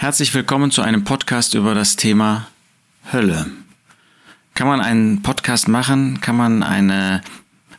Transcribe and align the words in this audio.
Herzlich 0.00 0.32
willkommen 0.32 0.70
zu 0.70 0.80
einem 0.80 1.04
Podcast 1.04 1.52
über 1.52 1.74
das 1.74 1.94
Thema 1.94 2.48
Hölle. 3.12 3.50
Kann 4.54 4.66
man 4.66 4.80
einen 4.80 5.20
Podcast 5.20 5.68
machen? 5.68 6.22
Kann 6.22 6.38
man 6.38 6.62
eine 6.62 7.20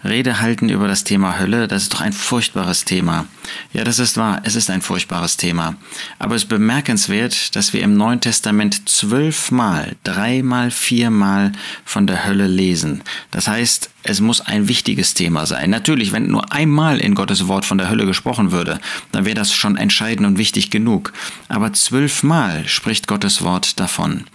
Rede 0.04 0.39
halten 0.39 0.70
über 0.70 0.88
das 0.88 1.04
Thema 1.04 1.39
Hölle? 1.39 1.68
Das 1.68 1.81
ist 1.81 1.94
doch 1.96 2.02
ein 2.02 2.13
furchtbares 2.13 2.86
Thema. 2.86 3.26
Ja, 3.73 3.84
das 3.84 3.97
ist 3.97 4.18
wahr. 4.18 4.39
Es 4.44 4.55
ist 4.55 4.70
ein 4.70 4.84
furchtbares 4.84 5.36
Thema. 5.36 5.78
Aber 6.20 6.36
es 6.36 6.44
ist 6.44 6.49
bemerkenswert, 6.49 7.55
dass 7.55 7.73
wir 7.73 7.81
im 7.81 7.97
Neuen 7.97 8.22
Testament 8.22 8.88
zwölfmal, 8.88 9.96
dreimal, 10.03 10.69
viermal 10.69 11.53
von 11.85 12.06
der 12.06 12.28
Hölle 12.28 12.46
lesen. 12.46 13.01
Das 13.31 13.47
heißt, 13.47 13.90
es 14.04 14.20
muss 14.20 14.42
ein 14.42 14.68
wichtiges 14.68 15.13
Thema 15.13 15.46
sein. 15.46 15.70
Natürlich, 15.70 16.12
wenn 16.12 16.27
nur 16.27 16.52
einmal 16.52 17.00
in 17.00 17.16
Gottes 17.16 17.48
Wort 17.48 17.66
von 17.66 17.77
der 17.77 17.90
Hölle 17.90 18.05
gesprochen 18.05 18.52
würde, 18.52 18.80
dann 19.12 19.26
wäre 19.26 19.36
das 19.36 19.54
schon 19.54 19.77
entscheidend 19.77 20.27
und 20.27 20.38
wichtig 20.38 20.72
genug. 20.72 21.13
Aber 21.48 21.73
zwölfmal 21.73 22.68
spricht 22.68 23.08
Gottes 23.08 23.44
Wort 23.44 23.80
davon. 23.80 24.26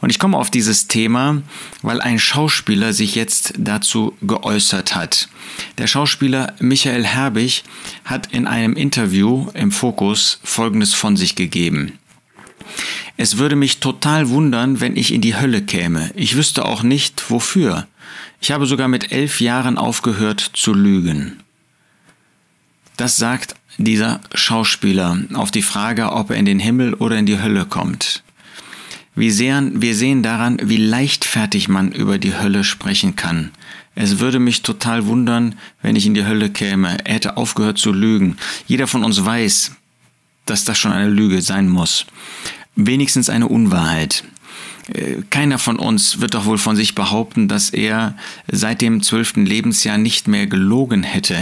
Und 0.00 0.10
ich 0.10 0.18
komme 0.18 0.36
auf 0.36 0.50
dieses 0.50 0.86
Thema, 0.86 1.42
weil 1.82 2.00
ein 2.00 2.18
Schauspieler 2.18 2.92
sich 2.92 3.14
jetzt 3.14 3.54
dazu 3.56 4.14
geäußert 4.22 4.94
hat. 4.94 5.28
Der 5.78 5.86
Schauspieler 5.86 6.54
Michael 6.58 7.04
Herbig 7.04 7.64
hat 8.04 8.32
in 8.32 8.46
einem 8.46 8.74
Interview 8.74 9.48
im 9.54 9.72
Fokus 9.72 10.40
Folgendes 10.42 10.94
von 10.94 11.16
sich 11.16 11.36
gegeben. 11.36 11.98
Es 13.16 13.38
würde 13.38 13.56
mich 13.56 13.80
total 13.80 14.28
wundern, 14.28 14.80
wenn 14.80 14.96
ich 14.96 15.12
in 15.12 15.20
die 15.20 15.36
Hölle 15.36 15.62
käme. 15.62 16.10
Ich 16.14 16.36
wüsste 16.36 16.64
auch 16.64 16.82
nicht, 16.82 17.30
wofür. 17.30 17.86
Ich 18.40 18.50
habe 18.50 18.66
sogar 18.66 18.88
mit 18.88 19.12
elf 19.12 19.40
Jahren 19.40 19.78
aufgehört 19.78 20.40
zu 20.40 20.74
lügen. 20.74 21.40
Das 22.96 23.16
sagt 23.16 23.54
dieser 23.78 24.20
Schauspieler 24.34 25.18
auf 25.34 25.50
die 25.50 25.62
Frage, 25.62 26.12
ob 26.12 26.30
er 26.30 26.36
in 26.36 26.44
den 26.44 26.58
Himmel 26.58 26.94
oder 26.94 27.18
in 27.18 27.26
die 27.26 27.40
Hölle 27.40 27.66
kommt. 27.66 28.22
Wir 29.14 29.32
sehen, 29.32 29.80
wir 29.80 29.94
sehen 29.94 30.22
daran, 30.22 30.58
wie 30.62 30.76
leichtfertig 30.76 31.68
man 31.68 31.90
über 31.90 32.18
die 32.18 32.36
Hölle 32.36 32.64
sprechen 32.64 33.16
kann. 33.16 33.50
Es 33.94 34.18
würde 34.18 34.38
mich 34.38 34.60
total 34.60 35.06
wundern, 35.06 35.54
wenn 35.80 35.96
ich 35.96 36.04
in 36.04 36.12
die 36.12 36.26
Hölle 36.26 36.50
käme. 36.50 36.98
Er 37.04 37.14
hätte 37.14 37.38
aufgehört 37.38 37.78
zu 37.78 37.92
lügen. 37.92 38.36
Jeder 38.66 38.86
von 38.86 39.04
uns 39.04 39.24
weiß, 39.24 39.72
dass 40.44 40.64
das 40.64 40.78
schon 40.78 40.92
eine 40.92 41.08
Lüge 41.08 41.40
sein 41.40 41.68
muss. 41.68 42.04
Wenigstens 42.76 43.30
eine 43.30 43.48
Unwahrheit. 43.48 44.24
Äh, 44.92 45.22
keiner 45.30 45.58
von 45.58 45.78
uns 45.78 46.20
wird 46.20 46.34
doch 46.34 46.44
wohl 46.44 46.58
von 46.58 46.76
sich 46.76 46.94
behaupten, 46.94 47.48
dass 47.48 47.70
er 47.70 48.16
seit 48.50 48.80
dem 48.80 49.02
zwölften 49.02 49.46
Lebensjahr 49.46 49.98
nicht 49.98 50.28
mehr 50.28 50.46
gelogen 50.46 51.02
hätte. 51.02 51.36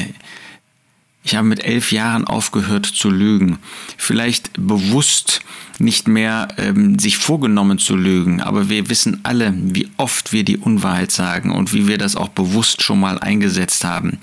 Ich 1.26 1.34
habe 1.34 1.48
mit 1.48 1.64
elf 1.64 1.90
Jahren 1.90 2.26
aufgehört 2.26 2.84
zu 2.84 3.10
lügen. 3.10 3.58
Vielleicht 3.96 4.50
bewusst 4.54 5.40
nicht 5.78 6.06
mehr 6.06 6.48
ähm, 6.58 6.98
sich 6.98 7.16
vorgenommen 7.16 7.78
zu 7.78 7.96
lügen, 7.96 8.42
aber 8.42 8.68
wir 8.68 8.90
wissen 8.90 9.20
alle, 9.22 9.54
wie 9.56 9.88
oft 9.96 10.32
wir 10.32 10.44
die 10.44 10.58
Unwahrheit 10.58 11.10
sagen 11.10 11.50
und 11.50 11.72
wie 11.72 11.88
wir 11.88 11.96
das 11.96 12.14
auch 12.14 12.28
bewusst 12.28 12.82
schon 12.82 13.00
mal 13.00 13.18
eingesetzt 13.18 13.84
haben. 13.84 14.18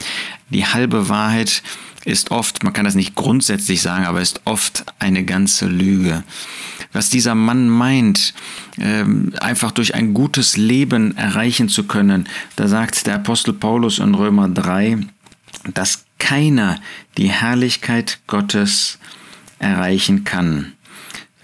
Die 0.49 0.65
halbe 0.65 1.09
Wahrheit 1.09 1.63
ist 2.05 2.31
oft, 2.31 2.63
man 2.63 2.73
kann 2.73 2.85
das 2.85 2.95
nicht 2.95 3.15
grundsätzlich 3.15 3.81
sagen, 3.81 4.05
aber 4.05 4.21
ist 4.21 4.41
oft 4.45 4.85
eine 4.99 5.23
ganze 5.23 5.67
Lüge 5.67 6.23
was 6.93 7.09
dieser 7.09 7.35
Mann 7.35 7.69
meint, 7.69 8.33
ähm, 8.77 9.33
einfach 9.39 9.71
durch 9.71 9.95
ein 9.95 10.13
gutes 10.13 10.57
Leben 10.57 11.15
erreichen 11.17 11.69
zu 11.69 11.85
können. 11.85 12.27
Da 12.55 12.67
sagt 12.67 13.07
der 13.07 13.15
Apostel 13.15 13.53
Paulus 13.53 13.99
in 13.99 14.15
Römer 14.15 14.49
3, 14.49 14.97
dass 15.73 16.05
keiner 16.19 16.79
die 17.17 17.29
Herrlichkeit 17.29 18.19
Gottes 18.27 18.99
erreichen 19.59 20.23
kann. 20.23 20.73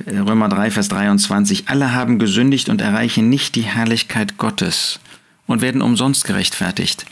Römer 0.05 0.49
3, 0.49 0.71
Vers 0.71 0.89
23, 0.89 1.69
alle 1.69 1.93
haben 1.93 2.19
gesündigt 2.19 2.69
und 2.69 2.81
erreichen 2.81 3.29
nicht 3.29 3.55
die 3.55 3.63
Herrlichkeit 3.63 4.37
Gottes 4.37 4.99
und 5.47 5.61
werden 5.61 5.81
umsonst 5.81 6.25
gerechtfertigt. 6.25 7.05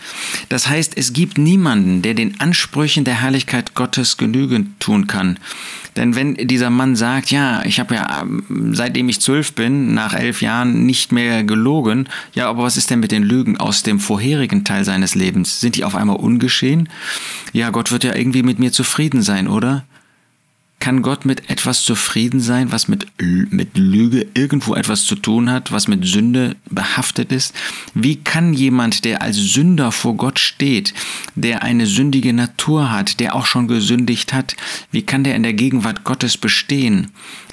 Das 0.50 0.68
heißt, 0.68 0.98
es 0.98 1.14
gibt 1.14 1.38
niemanden, 1.38 2.02
der 2.02 2.14
den 2.14 2.40
Ansprüchen 2.40 3.06
der 3.06 3.22
Herrlichkeit 3.22 3.74
Gottes 3.74 4.18
genügend 4.18 4.80
tun 4.80 5.08
kann. 5.08 5.40
Denn 5.96 6.16
wenn 6.16 6.36
dieser 6.36 6.70
Mann 6.70 6.98
sagt, 6.98 7.32
ja, 7.32 7.64
ich 7.64 7.80
habe 7.80 7.96
ja 7.96 8.22
ähm, 8.22 8.76
seitdem 8.76 9.08
ich 9.08 9.22
zwölf 9.22 9.54
bin, 9.54 9.94
nach 9.94 10.14
elf 10.14 10.42
Jahren 10.42 10.86
nicht 10.86 11.14
mehr 11.14 11.44
gelogen, 11.46 12.10
ja, 12.34 12.50
aber 12.50 12.64
was 12.64 12.76
ist 12.76 12.90
denn 12.90 13.00
mit 13.00 13.12
den 13.12 13.24
Lügen 13.24 13.58
aus 13.58 13.84
dem 13.84 14.00
vorherigen 14.00 14.66
Teil 14.66 14.84
seines 14.84 15.16
Lebens? 15.16 15.62
Sind 15.62 15.78
die 15.78 15.86
auf 15.86 15.96
einmal 15.96 16.18
ungeschehen? 16.18 16.90
Ja, 17.54 17.70
Gott 17.70 17.92
wird 17.92 18.04
ja 18.04 18.14
irgendwie 18.14 18.44
mit 18.44 18.60
mir 18.60 18.74
zufrieden 18.74 19.22
sein, 19.22 19.48
oder? 19.48 19.86
Kann 20.86 21.02
Gott 21.02 21.26
mit 21.26 21.50
etwas 21.50 21.84
zufrieden 21.84 22.40
sein, 22.40 22.72
was 22.72 22.88
mit, 22.88 23.08
mit 23.18 23.76
Lüge 23.76 24.28
irgendwo 24.36 24.76
etwas 24.76 25.06
zu 25.06 25.16
tun 25.16 25.50
hat, 25.50 25.72
was 25.72 25.88
mit 25.88 26.06
Sünde 26.06 26.58
behaftet 26.70 27.32
ist? 27.32 27.56
Wie 27.96 28.18
kann 28.18 28.54
jemand, 28.54 29.04
der 29.04 29.24
als 29.24 29.36
Sünder 29.36 29.92
vor 29.92 30.16
Gott 30.16 30.38
steht, 30.38 30.94
der 31.34 31.64
eine 31.64 31.88
sündige 31.88 32.34
Natur 32.34 32.92
hat, 32.92 33.20
der 33.20 33.34
auch 33.34 33.48
schon 33.48 33.68
gesündigt 33.68 34.32
hat, 34.32 34.56
wie 34.92 35.02
kann 35.02 35.24
der 35.24 35.34
in 35.34 35.42
der 35.42 35.54
Gegenwart 35.54 36.04
Gottes 36.04 36.38
bestehen? 36.38 37.08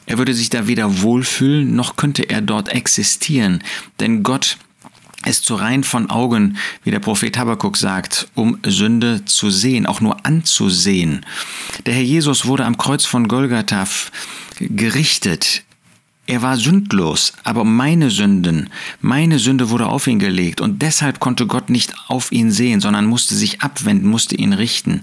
Er 0.05 0.19
würde 0.19 0.35
sich 0.35 0.51
da 0.51 0.67
weder 0.67 1.01
wohlfühlen, 1.01 1.75
noch 1.75 1.97
könnte 1.97 2.29
er 2.29 2.43
dort 2.43 2.69
existieren, 2.69 3.65
denn 3.99 4.25
Gott 4.25 4.59
ist 5.27 5.45
zu 5.45 5.55
rein 5.55 5.85
von 5.85 6.11
Augen, 6.11 6.57
wie 6.85 6.91
der 6.91 7.01
Prophet 7.01 7.37
Habakkuk 7.37 7.77
sagt, 7.77 8.29
um 8.35 8.59
Sünde 8.65 9.25
zu 9.25 9.51
sehen, 9.51 9.87
auch 9.87 10.01
nur 10.01 10.25
anzusehen. 10.27 11.25
Der 11.87 11.95
Herr 11.95 12.03
Jesus 12.03 12.47
wurde 12.47 12.65
am 12.65 12.77
Kreuz 12.77 13.05
von 13.05 13.29
Golgatha 13.29 13.87
gerichtet. 14.59 15.65
Er 16.25 16.41
war 16.41 16.57
sündlos, 16.57 17.33
aber 17.43 17.65
meine 17.65 18.09
Sünden, 18.09 18.71
meine 19.01 19.41
Sünde 19.41 19.71
wurde 19.71 19.87
auf 19.87 20.07
ihn 20.07 20.21
gelegt 20.21 20.61
und 20.61 20.81
deshalb 20.81 21.19
konnte 21.19 21.49
Gott 21.49 21.69
nicht 21.69 21.95
auf 22.07 22.31
ihn 22.31 22.53
sehen, 22.53 22.81
sondern 22.81 23.07
musste 23.07 23.35
sich 23.35 23.61
abwenden, 23.61 24.09
musste 24.09 24.37
ihn 24.37 24.53
richten. 24.53 25.01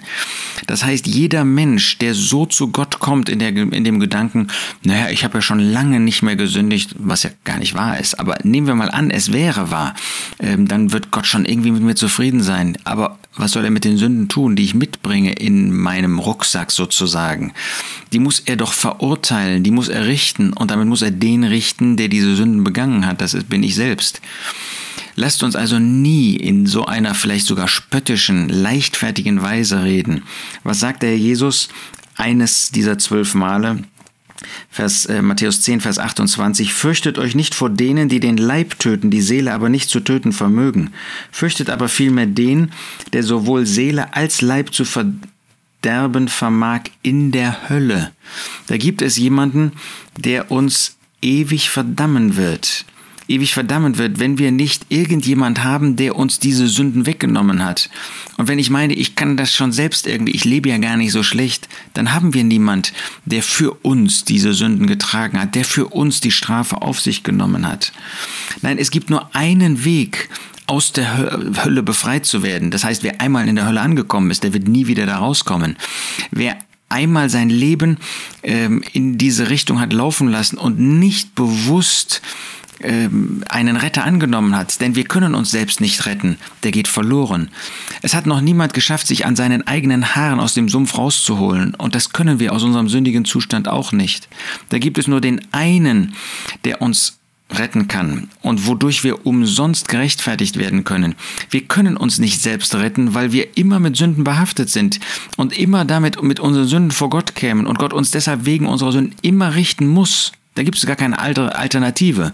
Das 0.66 0.85
heißt, 0.85 1.08
jeder 1.08 1.44
Mensch, 1.44 1.97
der 1.97 2.13
so 2.13 2.46
zu 2.46 2.69
Gott 2.69 3.00
kommt 3.00 3.28
in, 3.28 3.40
der, 3.40 3.50
in 3.50 3.84
dem 3.84 4.00
Gedanken, 4.00 4.47
naja, 4.84 5.09
ich 5.09 5.25
habe 5.25 5.40
ja 5.40 5.41
schon 5.41 5.59
lange 5.59 6.00
nicht 6.00 6.24
mehr 6.24 6.38
gesündigt, 6.38 6.96
was 6.97 7.24
ja 7.24 7.31
gar 7.44 7.59
nicht 7.59 7.74
wahr 7.74 8.00
ist, 8.00 8.18
aber 8.18 8.38
nehmen 8.44 8.68
wir 8.68 8.75
mal 8.75 8.90
an, 8.90 9.12
es 9.12 9.34
wäre 9.34 9.72
wahr, 9.72 9.96
ähm, 10.40 10.69
dann 10.69 10.94
wird 10.94 11.12
Gott 11.12 11.28
schon 11.28 11.44
irgendwie 11.44 11.72
mit 11.72 11.84
mir 11.84 11.96
zufrieden 11.96 12.41
sein. 12.41 12.78
Aber 12.85 13.19
was 13.39 13.53
soll 13.53 13.63
er 13.63 13.72
mit 13.72 13.85
den 13.85 13.97
Sünden 13.97 14.27
tun, 14.27 14.55
die 14.55 14.63
ich 14.63 14.73
mitbringe 14.73 15.33
in 15.33 15.75
meinem 15.75 16.19
Rucksack 16.19 16.72
sozusagen? 16.72 17.53
Die 18.11 18.19
muss 18.19 18.41
er 18.41 18.57
doch 18.57 18.73
verurteilen, 18.73 19.63
die 19.63 19.72
muss 19.72 19.88
er 19.88 20.07
richten 20.07 20.53
und 20.53 20.72
damit 20.72 20.88
muss 20.88 21.01
er 21.01 21.11
den 21.11 21.44
richten, 21.44 21.95
der 21.95 22.09
diese 22.09 22.35
Sünden 22.35 22.63
begangen 22.63 23.05
hat. 23.05 23.22
Das 23.22 23.33
bin 23.45 23.63
ich 23.63 23.75
selbst. 23.75 24.22
Lasst 25.16 25.44
uns 25.44 25.55
also 25.55 25.79
nie 25.79 26.35
in 26.35 26.66
so 26.66 26.85
einer 26.85 27.16
vielleicht 27.16 27.45
sogar 27.45 27.67
spöttischen, 27.67 28.49
leichtfertigen 28.49 29.41
Weise 29.41 29.83
reden. 29.83 30.23
Was 30.63 30.79
sagt 30.79 31.03
der 31.03 31.17
Jesus 31.17 31.69
eines 32.16 32.72
dieser 32.72 32.97
zwölf 32.97 33.33
Male? 33.35 33.83
Vers, 34.69 35.05
äh, 35.05 35.22
Matthäus 35.22 35.61
10, 35.61 35.81
Vers 35.81 36.00
28, 36.00 36.73
Fürchtet 36.73 37.17
euch 37.17 37.35
nicht 37.35 37.55
vor 37.55 37.69
denen, 37.69 38.09
die 38.09 38.19
den 38.19 38.38
Leib 38.38 38.79
töten, 38.79 39.11
die 39.11 39.22
Seele 39.22 39.53
aber 39.53 39.69
nicht 39.69 39.89
zu 39.89 40.00
töten 40.00 40.31
vermögen. 40.31 40.91
Fürchtet 41.31 41.69
aber 41.69 41.89
vielmehr 41.89 42.27
den, 42.27 42.72
der 43.13 43.23
sowohl 43.23 43.66
Seele 43.66 44.13
als 44.13 44.41
Leib 44.41 44.73
zu 44.73 44.85
verderben 44.85 46.28
vermag 46.28 46.81
in 47.01 47.31
der 47.31 47.69
Hölle. 47.69 48.11
Da 48.67 48.78
gibt 48.78 49.01
es 49.01 49.17
jemanden, 49.17 49.73
der 50.17 50.51
uns 50.51 50.97
ewig 51.22 51.69
verdammen 51.69 52.38
wird. 52.38 52.85
Ewig 53.29 53.53
verdammen 53.53 53.97
wird, 53.97 54.19
wenn 54.19 54.38
wir 54.38 54.51
nicht 54.51 54.88
irgendjemand 54.90 55.63
haben, 55.63 55.95
der 55.95 56.16
uns 56.16 56.40
diese 56.40 56.67
Sünden 56.67 57.06
weggenommen 57.06 57.63
hat. 57.63 57.90
Und 58.38 58.47
wenn 58.47 58.59
ich 58.59 58.69
meine, 58.69 58.94
ich 58.94 59.16
kann 59.16 59.38
das 59.38 59.53
schon 59.53 59.72
selbst 59.72 60.07
irgendwie, 60.07 60.34
ich 60.34 60.45
lebe 60.45 60.69
ja 60.69 60.78
gar 60.79 60.97
nicht 60.97 61.12
so 61.12 61.22
schlecht, 61.22 61.69
dann 61.94 62.12
haben 62.13 62.34
wir 62.34 62.44
niemand, 62.44 62.91
der 63.25 63.44
für 63.44 63.72
uns 63.84 64.25
diese 64.25 64.53
Sünden 64.53 64.88
getragen 64.88 65.40
hat, 65.40 65.56
der 65.56 65.66
für 65.66 65.87
uns 65.87 66.22
die 66.22 66.31
Strafe 66.31 66.81
auf 66.81 66.99
sich 66.99 67.23
genommen 67.23 67.67
hat. 67.67 67.93
Nein, 68.61 68.78
es 68.79 68.91
gibt 68.91 69.09
nur 69.09 69.35
einen 69.35 69.85
Weg, 69.85 70.29
aus 70.66 70.91
der 70.93 71.31
Hölle 71.64 71.81
befreit 71.81 72.28
zu 72.28 72.43
werden. 72.43 72.70
Das 72.70 72.84
heißt, 72.84 73.02
wer 73.02 73.20
einmal 73.22 73.47
in 73.47 73.55
der 73.55 73.66
Hölle 73.66 73.81
angekommen 73.81 74.29
ist, 74.29 74.43
der 74.43 74.53
wird 74.53 74.67
nie 74.67 74.85
wieder 74.85 75.08
da 75.08 75.17
rauskommen. 75.17 75.78
Wer 76.29 76.59
einmal 76.90 77.29
sein 77.29 77.49
Leben 77.49 77.97
ähm, 78.43 78.84
in 78.93 79.17
diese 79.17 79.49
Richtung 79.49 79.79
hat 79.79 79.93
laufen 79.93 80.28
lassen 80.28 80.58
und 80.58 80.79
nicht 80.79 81.34
bewusst 81.34 82.22
einen 82.81 83.76
Retter 83.76 84.05
angenommen 84.05 84.55
hat, 84.55 84.79
denn 84.81 84.96
wir 84.96 85.03
können 85.03 85.35
uns 85.35 85.52
selbst 85.52 85.81
nicht 85.81 86.05
retten, 86.05 86.37
der 86.64 86.72
geht 86.72 86.87
verloren. 86.87 87.49
Es 88.02 88.14
hat 88.14 88.26
noch 88.26 88.41
niemand 88.41 88.73
geschafft, 88.73 89.08
sich 89.08 89.26
an 89.26 89.35
seinen 89.35 89.67
eigenen 89.67 90.16
Haaren 90.16 90.40
aus 90.40 90.53
dem 90.53 90.70
Sumpf 90.70 90.97
rauszuholen, 90.97 91.76
und 91.76 91.96
das 91.96 92.14
können 92.14 92.40
wir 92.40 92.53
aus 92.53 92.64
unserem 92.64 92.87
sündigen 92.87 93.26
Zustand 93.26 93.67
auch 93.67 93.91
nicht. 93.91 94.29
Da 94.70 94.79
gibt 94.79 94.97
es 94.97 95.08
nur 95.08 95.22
den 95.22 95.41
einen, 95.52 96.16
der 96.64 96.81
uns 96.81 97.20
retten 97.52 97.87
kann 97.87 98.29
und 98.41 98.67
wodurch 98.67 99.03
wir 99.03 99.26
umsonst 99.26 99.87
gerechtfertigt 99.87 100.58
werden 100.58 100.84
können. 100.84 101.16
Wir 101.49 101.61
können 101.61 101.97
uns 101.97 102.20
nicht 102.20 102.41
selbst 102.41 102.76
retten, 102.76 103.16
weil 103.16 103.31
wir 103.31 103.58
immer 103.58 103.79
mit 103.79 103.97
Sünden 103.97 104.23
behaftet 104.23 104.70
sind 104.70 104.99
und 105.35 105.58
immer 105.58 105.85
damit 105.85 106.22
mit 106.22 106.40
unseren 106.40 106.67
Sünden 106.67 106.91
vor 106.91 107.09
Gott 107.09 107.35
kämen 107.35 107.66
und 107.66 107.79
Gott 107.79 107.93
uns 107.93 108.11
deshalb 108.11 108.46
wegen 108.46 108.67
unserer 108.67 108.91
Sünden 108.91 109.16
immer 109.22 109.55
richten 109.55 109.87
muss. 109.87 110.31
Da 110.59 110.64
gibt 110.64 110.78
es 110.78 110.85
gar 110.85 110.97
keine 110.97 111.17
Alternative. 111.20 112.34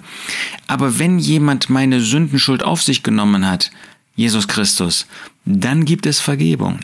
Aber 0.65 0.97
wenn 0.97 1.19
jemand 1.19 1.69
meine 1.69 2.01
Sündenschuld 2.01 2.63
auf 2.63 2.81
sich 2.81 3.03
genommen 3.03 3.47
hat, 3.47 3.69
Jesus 4.15 4.47
Christus, 4.47 5.05
dann 5.45 5.85
gibt 5.85 6.07
es 6.07 6.19
Vergebung. 6.19 6.79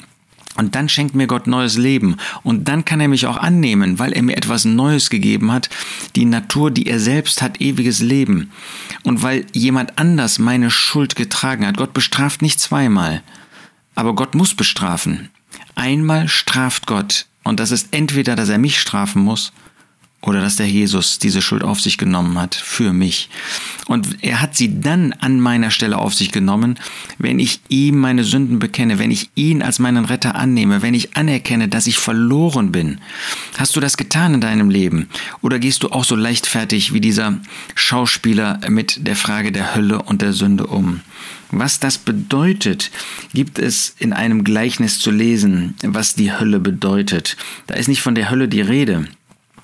Und 0.56 0.76
dann 0.76 0.88
schenkt 0.88 1.16
mir 1.16 1.26
Gott 1.26 1.48
neues 1.48 1.80
Leben. 1.80 2.18
Und 2.44 2.68
dann 2.68 2.86
kann 2.86 3.02
er 3.02 3.08
mich 3.08 3.26
auch 3.26 3.38
annehmen, 3.38 3.98
weil 3.98 4.14
er 4.14 4.22
mir 4.22 4.38
etwas 4.38 4.66
Neues 4.66 5.10
gegeben 5.10 5.52
hat. 5.52 5.72
Die 6.16 6.26
Natur, 6.26 6.70
die 6.70 6.86
er 6.86 7.00
selbst 7.00 7.42
hat, 7.42 7.60
ewiges 7.60 8.02
Leben. 8.02 8.52
Und 9.02 9.24
weil 9.24 9.48
jemand 9.52 9.98
anders 9.98 10.38
meine 10.38 10.70
Schuld 10.70 11.16
getragen 11.16 11.66
hat. 11.66 11.78
Gott 11.78 11.94
bestraft 11.94 12.44
nicht 12.44 12.60
zweimal. 12.60 13.24
Aber 13.96 14.14
Gott 14.14 14.36
muss 14.36 14.54
bestrafen. 14.54 15.32
Einmal 15.74 16.28
straft 16.28 16.86
Gott. 16.86 17.26
Und 17.44 17.60
das 17.60 17.72
ist 17.72 17.88
entweder, 17.96 18.36
dass 18.36 18.50
er 18.50 18.60
mich 18.60 18.80
strafen 18.80 19.24
muss 19.24 19.52
oder 20.22 20.40
dass 20.40 20.56
der 20.56 20.68
Jesus 20.68 21.18
diese 21.18 21.42
Schuld 21.42 21.64
auf 21.64 21.82
sich 21.82 21.98
genommen 21.98 22.40
hat 22.40 22.54
für 22.54 22.94
mich. 22.94 23.30
Und 23.88 24.24
er 24.24 24.40
hat 24.40 24.56
sie 24.56 24.80
dann 24.80 25.14
an 25.14 25.40
meiner 25.40 25.72
Stelle 25.72 25.98
auf 25.98 26.14
sich 26.14 26.32
genommen, 26.32 26.78
wenn 27.18 27.40
ich 27.40 27.60
ihm 27.70 27.98
meine 27.98 28.24
Sünden 28.24 28.60
bekenne, 28.60 29.00
wenn 29.00 29.10
ich 29.10 29.32
ihn 29.36 29.64
als 29.64 29.80
meinen 29.80 30.06
Retter 30.06 30.36
annehme, 30.36 30.82
wenn 30.82 30.94
ich 30.94 31.18
anerkenne, 31.18 31.68
dass 31.68 31.88
ich 31.88 31.98
verloren 31.98 32.72
bin. 32.72 33.00
Hast 33.58 33.76
du 33.76 33.80
das 33.80 33.98
getan 33.98 34.36
in 34.36 34.42
deinem 34.42 34.70
Leben? 34.70 35.10
Oder 35.42 35.58
gehst 35.58 35.84
du 35.84 35.90
auch 35.90 36.04
so 36.04 36.16
leichtfertig 36.16 36.94
wie 36.94 37.02
dieser 37.02 37.40
Schauspieler 37.74 38.60
mit 38.70 39.08
der 39.08 39.16
Frage 39.16 39.52
der 39.52 39.76
Hölle 39.76 40.04
und 40.04 40.22
der 40.22 40.34
Sünde 40.34 40.68
um? 40.68 41.02
Was 41.52 41.80
das 41.80 41.98
bedeutet, 41.98 42.92
gibt 43.34 43.60
es 43.60 43.94
in 44.00 44.14
einem 44.14 44.46
Gleichnis 44.46 45.00
zu 45.00 45.12
lesen, 45.12 45.76
was 45.84 46.16
die 46.16 46.32
Hölle 46.32 46.60
bedeutet. 46.60 47.36
Da 47.68 47.76
ist 47.76 47.90
nicht 47.90 48.02
von 48.02 48.16
der 48.16 48.30
Hölle 48.30 48.48
die 48.48 48.62
Rede. 48.62 49.08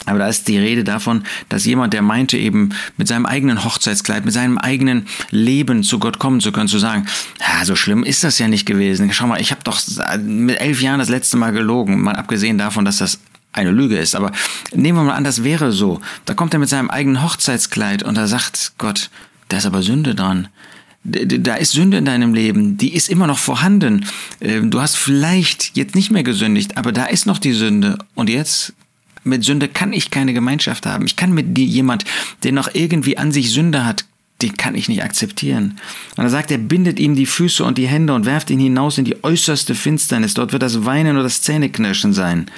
Aber 0.07 0.19
da 0.19 0.27
ist 0.27 0.47
die 0.47 0.57
Rede 0.57 0.83
davon, 0.83 1.23
dass 1.49 1.65
jemand, 1.65 1.93
der 1.93 2.01
meinte 2.01 2.37
eben 2.37 2.69
mit 2.97 3.07
seinem 3.07 3.25
eigenen 3.25 3.63
Hochzeitskleid, 3.63 4.25
mit 4.25 4.33
seinem 4.33 4.57
eigenen 4.57 5.07
Leben 5.29 5.83
zu 5.83 5.99
Gott 5.99 6.17
kommen 6.17 6.41
zu 6.41 6.51
können, 6.51 6.67
zu 6.67 6.79
sagen, 6.79 7.05
ja, 7.39 7.65
so 7.65 7.75
schlimm 7.75 8.03
ist 8.03 8.23
das 8.23 8.39
ja 8.39 8.47
nicht 8.47 8.65
gewesen. 8.65 9.11
Schau 9.13 9.27
mal, 9.27 9.41
ich 9.41 9.51
habe 9.51 9.61
doch 9.63 9.79
mit 10.21 10.59
elf 10.59 10.81
Jahren 10.81 10.99
das 10.99 11.09
letzte 11.09 11.37
Mal 11.37 11.51
gelogen, 11.51 12.01
mal 12.01 12.15
abgesehen 12.15 12.57
davon, 12.57 12.85
dass 12.85 12.97
das 12.97 13.19
eine 13.53 13.71
Lüge 13.71 13.97
ist. 13.97 14.15
Aber 14.15 14.31
nehmen 14.73 14.97
wir 14.97 15.03
mal 15.03 15.15
an, 15.15 15.23
das 15.23 15.43
wäre 15.43 15.71
so. 15.71 16.01
Da 16.25 16.33
kommt 16.33 16.53
er 16.53 16.59
mit 16.59 16.69
seinem 16.69 16.89
eigenen 16.89 17.23
Hochzeitskleid 17.23 18.03
und 18.03 18.15
da 18.15 18.27
sagt 18.27 18.73
Gott, 18.77 19.09
da 19.49 19.57
ist 19.57 19.65
aber 19.65 19.81
Sünde 19.81 20.15
dran 20.15 20.47
da 21.07 21.55
ist 21.55 21.71
Sünde 21.71 21.97
in 21.97 22.05
deinem 22.05 22.33
Leben, 22.33 22.77
die 22.77 22.93
ist 22.93 23.09
immer 23.09 23.27
noch 23.27 23.37
vorhanden. 23.37 24.05
Ähm, 24.41 24.71
du 24.71 24.81
hast 24.81 24.97
vielleicht 24.97 25.77
jetzt 25.77 25.95
nicht 25.95 26.11
mehr 26.11 26.23
gesündigt, 26.23 26.77
aber 26.77 26.91
da 26.91 27.05
ist 27.05 27.25
noch 27.25 27.37
die 27.37 27.53
Sünde. 27.53 27.97
Und 28.13 28.29
jetzt 28.29 28.73
mit 29.27 29.43
Sünde 29.43 29.67
kann 29.67 29.93
ich 29.93 30.11
keine 30.11 30.33
Gemeinschaft 30.33 30.85
haben. 30.85 31.05
Ich 31.05 31.15
kann 31.15 31.33
mit 31.33 31.57
jemand, 31.57 32.05
der 32.43 32.51
noch 32.51 32.69
irgendwie 32.73 33.17
an 33.17 33.31
sich 33.31 33.51
Sünde 33.51 33.85
hat, 33.85 34.05
den 34.41 34.55
kann 34.55 34.75
ich 34.75 34.87
nicht 34.87 35.03
akzeptieren. 35.03 35.79
Und 36.15 36.25
er 36.25 36.29
sagt 36.29 36.51
er, 36.51 36.59
bindet 36.59 36.99
ihm 36.99 37.15
die 37.15 37.25
Füße 37.25 37.63
und 37.63 37.79
die 37.79 37.87
Hände 37.87 38.13
und 38.13 38.25
werft 38.25 38.51
ihn 38.51 38.59
hinaus 38.59 38.99
in 38.99 39.05
die 39.05 39.23
äußerste 39.23 39.73
Finsternis. 39.73 40.35
Dort 40.35 40.51
wird 40.51 40.61
das 40.61 40.85
Weinen 40.85 41.15
oder 41.15 41.23
das 41.23 41.41
Zähneknirschen 41.41 42.13
sein. 42.13 42.51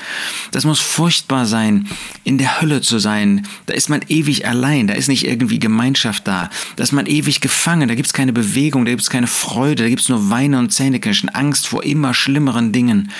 Das 0.51 0.65
muss 0.65 0.81
furchtbar 0.81 1.45
sein, 1.45 1.87
in 2.25 2.37
der 2.37 2.61
Hölle 2.61 2.81
zu 2.81 2.99
sein. 2.99 3.47
Da 3.65 3.75
ist 3.75 3.89
man 3.89 4.01
ewig 4.09 4.45
allein, 4.45 4.87
da 4.87 4.93
ist 4.93 5.07
nicht 5.07 5.25
irgendwie 5.25 5.57
Gemeinschaft 5.57 6.27
da. 6.27 6.49
Da 6.75 6.83
ist 6.83 6.91
man 6.91 7.05
ewig 7.05 7.39
gefangen, 7.39 7.87
da 7.87 7.95
gibt 7.95 8.07
es 8.07 8.13
keine 8.13 8.33
Bewegung, 8.33 8.83
da 8.83 8.91
gibt 8.91 9.03
es 9.03 9.09
keine 9.09 9.27
Freude, 9.27 9.83
da 9.83 9.89
gibt 9.89 10.01
es 10.01 10.09
nur 10.09 10.29
Weinen 10.29 10.59
und 10.59 10.73
Zähneknirschen, 10.73 11.29
Angst 11.29 11.67
vor 11.67 11.85
immer 11.85 12.13
schlimmeren 12.13 12.73
Dingen. 12.73 13.11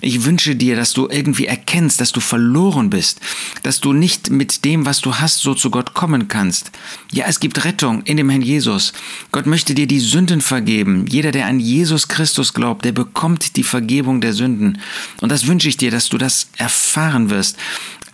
Ich 0.00 0.24
wünsche 0.24 0.54
dir, 0.54 0.76
dass 0.76 0.92
du 0.92 1.08
irgendwie 1.10 1.46
erkennst, 1.46 2.00
dass 2.00 2.12
du 2.12 2.20
verloren 2.20 2.90
bist, 2.90 3.20
dass 3.64 3.80
du 3.80 3.92
nicht 3.92 4.30
mit 4.30 4.64
dem, 4.64 4.86
was 4.86 5.00
du 5.00 5.16
hast, 5.16 5.40
so 5.40 5.54
zu 5.54 5.70
Gott 5.70 5.94
kommen 5.94 6.28
kannst. 6.28 6.70
Ja, 7.10 7.24
es 7.26 7.40
gibt 7.40 7.64
Rettung, 7.64 8.03
in 8.04 8.16
dem 8.16 8.30
Herrn 8.30 8.42
Jesus. 8.42 8.92
Gott 9.32 9.46
möchte 9.46 9.74
dir 9.74 9.86
die 9.86 10.00
Sünden 10.00 10.40
vergeben. 10.40 11.06
Jeder, 11.08 11.32
der 11.32 11.46
an 11.46 11.60
Jesus 11.60 12.08
Christus 12.08 12.54
glaubt, 12.54 12.84
der 12.84 12.92
bekommt 12.92 13.56
die 13.56 13.62
Vergebung 13.62 14.20
der 14.20 14.32
Sünden. 14.32 14.78
Und 15.20 15.30
das 15.30 15.46
wünsche 15.46 15.68
ich 15.68 15.76
dir, 15.76 15.90
dass 15.90 16.08
du 16.08 16.18
das 16.18 16.48
erfahren 16.56 17.30
wirst. 17.30 17.56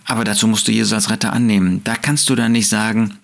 Aber 0.05 0.23
dazu 0.23 0.47
musst 0.47 0.67
du 0.67 0.71
Jesus 0.71 0.93
als 0.93 1.09
Retter 1.09 1.31
annehmen. 1.31 1.81
Da 1.83 1.95
kannst 1.95 2.29
du 2.29 2.35
dann 2.35 2.51
nicht 2.51 2.67
sagen, 2.67 3.17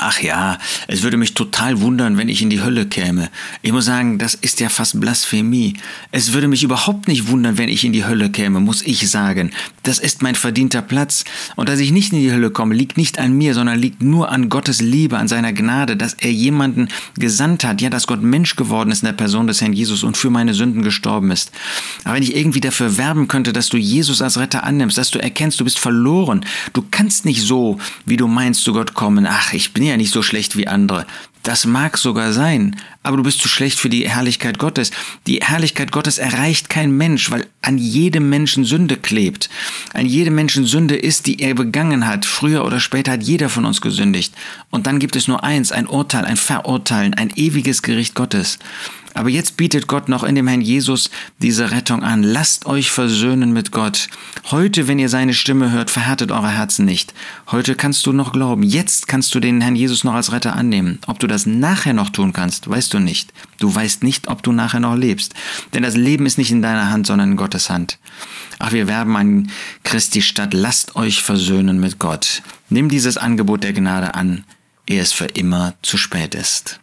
Ach 0.00 0.20
ja, 0.20 0.58
es 0.86 1.02
würde 1.02 1.16
mich 1.16 1.34
total 1.34 1.80
wundern, 1.80 2.16
wenn 2.16 2.28
ich 2.28 2.40
in 2.40 2.50
die 2.50 2.62
Hölle 2.62 2.86
käme. 2.86 3.30
Ich 3.62 3.72
muss 3.72 3.86
sagen, 3.86 4.18
das 4.18 4.36
ist 4.36 4.60
ja 4.60 4.68
fast 4.68 5.00
Blasphemie. 5.00 5.74
Es 6.12 6.32
würde 6.32 6.46
mich 6.46 6.62
überhaupt 6.62 7.08
nicht 7.08 7.26
wundern, 7.26 7.58
wenn 7.58 7.68
ich 7.68 7.84
in 7.84 7.92
die 7.92 8.04
Hölle 8.04 8.30
käme, 8.30 8.60
muss 8.60 8.82
ich 8.82 9.10
sagen. 9.10 9.50
Das 9.82 9.98
ist 9.98 10.22
mein 10.22 10.36
verdienter 10.36 10.82
Platz. 10.82 11.24
Und 11.56 11.68
dass 11.68 11.80
ich 11.80 11.90
nicht 11.90 12.12
in 12.12 12.20
die 12.20 12.30
Hölle 12.30 12.50
komme, 12.50 12.76
liegt 12.76 12.96
nicht 12.96 13.18
an 13.18 13.32
mir, 13.32 13.54
sondern 13.54 13.76
liegt 13.76 14.00
nur 14.00 14.30
an 14.30 14.48
Gottes 14.48 14.80
Liebe, 14.80 15.18
an 15.18 15.26
seiner 15.26 15.52
Gnade, 15.52 15.96
dass 15.96 16.14
er 16.14 16.30
jemanden 16.30 16.90
gesandt 17.16 17.64
hat, 17.64 17.80
ja, 17.80 17.90
dass 17.90 18.06
Gott 18.06 18.22
Mensch 18.22 18.54
geworden 18.54 18.92
ist 18.92 19.02
in 19.02 19.06
der 19.06 19.14
Person 19.14 19.48
des 19.48 19.60
Herrn 19.60 19.72
Jesus 19.72 20.04
und 20.04 20.16
für 20.16 20.30
meine 20.30 20.54
Sünden 20.54 20.82
gestorben 20.82 21.32
ist. 21.32 21.50
Aber 22.04 22.14
wenn 22.14 22.22
ich 22.22 22.36
irgendwie 22.36 22.60
dafür 22.60 22.98
werben 22.98 23.26
könnte, 23.26 23.52
dass 23.52 23.68
du 23.68 23.76
Jesus 23.76 24.22
als 24.22 24.38
Retter 24.38 24.62
annimmst, 24.62 24.96
dass 24.96 25.10
du 25.10 25.20
erkennst, 25.20 25.58
du 25.58 25.64
bist 25.64 25.80
verloren, 25.80 26.44
du 26.72 26.84
kannst 26.88 27.24
nicht 27.24 27.42
so, 27.42 27.78
wie 28.06 28.16
du 28.16 28.28
meinst, 28.28 28.62
zu 28.62 28.72
Gott 28.72 28.94
kommen. 28.94 29.26
Ach, 29.28 29.52
ich 29.52 29.72
bin 29.72 29.87
ja 29.88 29.96
nicht 29.96 30.12
so 30.12 30.22
schlecht 30.22 30.56
wie 30.56 30.68
andere. 30.68 31.06
Das 31.42 31.64
mag 31.64 31.96
sogar 31.96 32.32
sein, 32.32 32.76
aber 33.02 33.16
du 33.16 33.22
bist 33.22 33.40
zu 33.40 33.48
schlecht 33.48 33.78
für 33.78 33.88
die 33.88 34.08
Herrlichkeit 34.08 34.58
Gottes. 34.58 34.90
Die 35.26 35.40
Herrlichkeit 35.40 35.92
Gottes 35.92 36.18
erreicht 36.18 36.68
kein 36.68 36.90
Mensch, 36.90 37.30
weil 37.30 37.46
an 37.62 37.78
jedem 37.78 38.28
Menschen 38.28 38.64
Sünde 38.64 38.96
klebt. 38.96 39.48
An 39.94 40.04
jedem 40.04 40.34
Menschen 40.34 40.66
Sünde 40.66 40.96
ist, 40.96 41.26
die 41.26 41.40
er 41.40 41.54
begangen 41.54 42.06
hat. 42.06 42.26
Früher 42.26 42.64
oder 42.64 42.80
später 42.80 43.12
hat 43.12 43.22
jeder 43.22 43.48
von 43.48 43.64
uns 43.64 43.80
gesündigt. 43.80 44.34
Und 44.70 44.86
dann 44.86 44.98
gibt 44.98 45.16
es 45.16 45.28
nur 45.28 45.42
eins, 45.42 45.72
ein 45.72 45.86
Urteil, 45.86 46.24
ein 46.24 46.36
Verurteilen, 46.36 47.14
ein 47.14 47.32
ewiges 47.34 47.82
Gericht 47.82 48.14
Gottes. 48.14 48.58
Aber 49.18 49.30
jetzt 49.30 49.56
bietet 49.56 49.88
Gott 49.88 50.08
noch 50.08 50.22
in 50.22 50.36
dem 50.36 50.46
Herrn 50.46 50.60
Jesus 50.60 51.10
diese 51.42 51.72
Rettung 51.72 52.04
an. 52.04 52.22
Lasst 52.22 52.66
euch 52.66 52.92
versöhnen 52.92 53.52
mit 53.52 53.72
Gott. 53.72 54.06
Heute, 54.52 54.86
wenn 54.86 55.00
ihr 55.00 55.08
seine 55.08 55.34
Stimme 55.34 55.72
hört, 55.72 55.90
verhärtet 55.90 56.30
eure 56.30 56.50
Herzen 56.50 56.84
nicht. 56.84 57.14
Heute 57.50 57.74
kannst 57.74 58.06
du 58.06 58.12
noch 58.12 58.32
glauben. 58.32 58.62
Jetzt 58.62 59.08
kannst 59.08 59.34
du 59.34 59.40
den 59.40 59.60
Herrn 59.60 59.74
Jesus 59.74 60.04
noch 60.04 60.14
als 60.14 60.30
Retter 60.30 60.54
annehmen. 60.54 61.00
Ob 61.08 61.18
du 61.18 61.26
das 61.26 61.46
nachher 61.46 61.94
noch 61.94 62.10
tun 62.10 62.32
kannst, 62.32 62.70
weißt 62.70 62.94
du 62.94 63.00
nicht. 63.00 63.32
Du 63.58 63.74
weißt 63.74 64.04
nicht, 64.04 64.28
ob 64.28 64.44
du 64.44 64.52
nachher 64.52 64.78
noch 64.78 64.94
lebst. 64.94 65.34
Denn 65.74 65.82
das 65.82 65.96
Leben 65.96 66.24
ist 66.24 66.38
nicht 66.38 66.52
in 66.52 66.62
deiner 66.62 66.88
Hand, 66.88 67.08
sondern 67.08 67.32
in 67.32 67.36
Gottes 67.36 67.70
Hand. 67.70 67.98
Ach, 68.60 68.70
wir 68.70 68.86
werben 68.86 69.16
an 69.16 69.50
Christi 69.82 70.22
Stadt. 70.22 70.54
Lasst 70.54 70.94
euch 70.94 71.24
versöhnen 71.24 71.80
mit 71.80 71.98
Gott. 71.98 72.40
Nimm 72.68 72.88
dieses 72.88 73.16
Angebot 73.16 73.64
der 73.64 73.72
Gnade 73.72 74.14
an, 74.14 74.44
ehe 74.86 75.02
es 75.02 75.12
für 75.12 75.26
immer 75.26 75.74
zu 75.82 75.96
spät 75.96 76.36
ist. 76.36 76.78